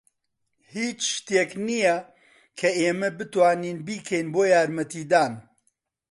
[0.73, 1.97] هیچ شتێک نییە
[2.59, 5.33] کە ئێمە بتوانین بیکەین بۆ یارمەتیدان.